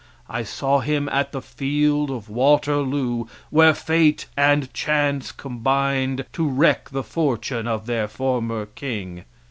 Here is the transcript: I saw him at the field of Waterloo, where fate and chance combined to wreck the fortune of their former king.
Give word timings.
I 0.31 0.41
saw 0.41 0.79
him 0.79 1.07
at 1.09 1.31
the 1.31 1.43
field 1.43 2.09
of 2.09 2.27
Waterloo, 2.27 3.25
where 3.51 3.75
fate 3.75 4.25
and 4.35 4.73
chance 4.73 5.31
combined 5.31 6.25
to 6.33 6.49
wreck 6.49 6.89
the 6.89 7.03
fortune 7.03 7.67
of 7.67 7.85
their 7.85 8.07
former 8.07 8.65
king. 8.65 9.25